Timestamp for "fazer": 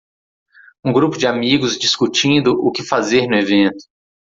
2.83-3.27